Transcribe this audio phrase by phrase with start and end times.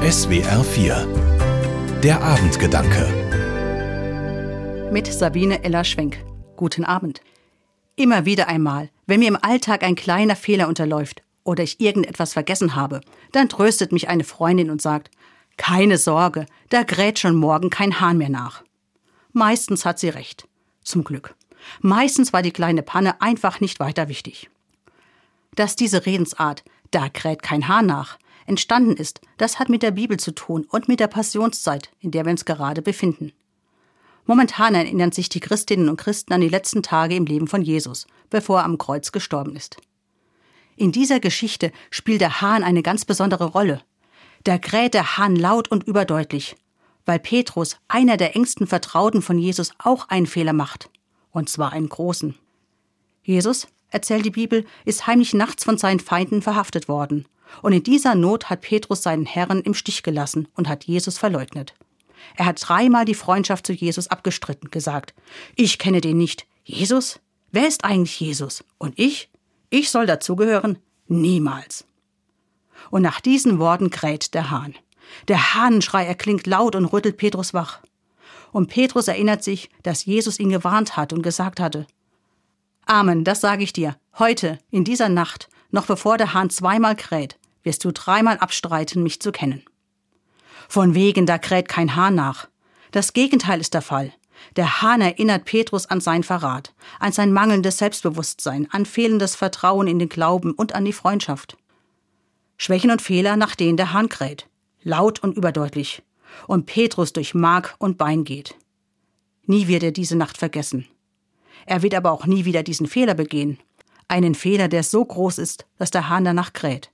[0.00, 3.04] SWR 4 Der Abendgedanke
[4.90, 6.24] Mit Sabine Eller-Schwenk.
[6.56, 7.20] Guten Abend.
[7.96, 12.74] Immer wieder einmal, wenn mir im Alltag ein kleiner Fehler unterläuft oder ich irgendetwas vergessen
[12.74, 13.02] habe,
[13.32, 15.10] dann tröstet mich eine Freundin und sagt,
[15.58, 18.64] keine Sorge, da gräht schon morgen kein Hahn mehr nach.
[19.34, 20.48] Meistens hat sie recht.
[20.82, 21.34] Zum Glück.
[21.82, 24.48] Meistens war die kleine Panne einfach nicht weiter wichtig.
[25.56, 30.18] Dass diese Redensart, da kräht kein Hahn nach, entstanden ist, das hat mit der Bibel
[30.18, 33.32] zu tun und mit der Passionszeit, in der wir uns gerade befinden.
[34.26, 38.06] Momentan erinnern sich die Christinnen und Christen an die letzten Tage im Leben von Jesus,
[38.28, 39.76] bevor er am Kreuz gestorben ist.
[40.76, 43.82] In dieser Geschichte spielt der Hahn eine ganz besondere Rolle.
[44.44, 46.56] Da kräht der Hahn laut und überdeutlich,
[47.04, 50.90] weil Petrus, einer der engsten Vertrauten von Jesus, auch einen Fehler macht.
[51.32, 52.34] Und zwar einen großen.
[53.22, 57.26] Jesus, erzählt die Bibel, ist heimlich nachts von seinen Feinden verhaftet worden
[57.62, 61.74] und in dieser Not hat Petrus seinen Herrn im Stich gelassen und hat Jesus verleugnet.
[62.36, 65.14] Er hat dreimal die Freundschaft zu Jesus abgestritten, gesagt,
[65.56, 66.46] ich kenne den nicht.
[66.64, 67.20] Jesus?
[67.50, 68.64] Wer ist eigentlich Jesus?
[68.78, 69.30] Und ich?
[69.70, 70.78] Ich soll dazugehören?
[71.08, 71.86] Niemals.
[72.90, 74.74] Und nach diesen Worten kräht der Hahn.
[75.28, 77.80] Der Hahnenschrei erklingt laut und rüttelt Petrus wach.
[78.52, 81.86] Und Petrus erinnert sich, dass Jesus ihn gewarnt hat und gesagt hatte,
[82.86, 87.38] Amen, das sage ich dir, heute, in dieser Nacht, noch bevor der Hahn zweimal kräht,
[87.62, 89.64] wirst du dreimal abstreiten, mich zu kennen.
[90.68, 92.48] Von wegen, da kräht kein Hahn nach.
[92.92, 94.12] Das Gegenteil ist der Fall.
[94.56, 99.98] Der Hahn erinnert Petrus an sein Verrat, an sein mangelndes Selbstbewusstsein, an fehlendes Vertrauen in
[99.98, 101.56] den Glauben und an die Freundschaft.
[102.56, 104.46] Schwächen und Fehler, nach denen der Hahn kräht.
[104.82, 106.02] Laut und überdeutlich.
[106.46, 108.54] Und Petrus durch Mark und Bein geht.
[109.46, 110.86] Nie wird er diese Nacht vergessen.
[111.66, 113.58] Er wird aber auch nie wieder diesen Fehler begehen.
[114.10, 116.90] Einen Fehler, der so groß ist, dass der Hahn danach kräht.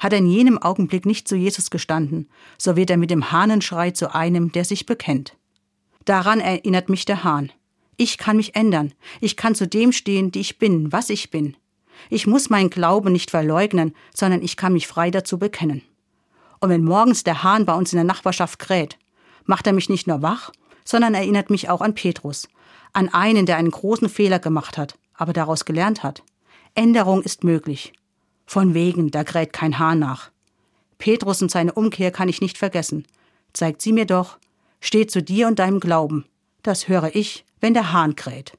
[0.00, 2.28] Hat er in jenem Augenblick nicht zu Jesus gestanden,
[2.58, 5.36] so wird er mit dem Hahnenschrei zu einem, der sich bekennt.
[6.06, 7.52] Daran erinnert mich der Hahn.
[7.96, 8.94] Ich kann mich ändern.
[9.20, 11.56] Ich kann zu dem stehen, die ich bin, was ich bin.
[12.10, 15.82] Ich muss meinen Glauben nicht verleugnen, sondern ich kann mich frei dazu bekennen.
[16.58, 18.98] Und wenn morgens der Hahn bei uns in der Nachbarschaft kräht,
[19.44, 20.50] macht er mich nicht nur wach,
[20.84, 22.48] sondern erinnert mich auch an Petrus,
[22.92, 26.24] an einen, der einen großen Fehler gemacht hat, aber daraus gelernt hat.
[26.76, 27.94] Änderung ist möglich.
[28.44, 30.30] Von wegen, da kräht kein Hahn nach.
[30.98, 33.06] Petrus und seine Umkehr kann ich nicht vergessen.
[33.52, 34.38] Zeigt sie mir doch,
[34.80, 36.26] steht zu dir und deinem Glauben.
[36.62, 38.52] Das höre ich, wenn der Hahn kräht.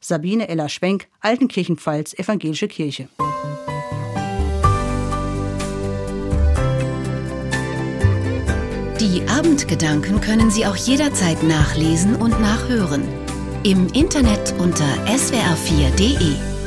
[0.00, 3.08] Sabine Ella Schwenk, Altenkirchenpfalz, Evangelische Kirche.
[9.00, 13.04] Die Abendgedanken können Sie auch jederzeit nachlesen und nachhören.
[13.62, 16.57] Im Internet unter swr4.de.